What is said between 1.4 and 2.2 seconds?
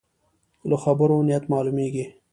معلومېږي.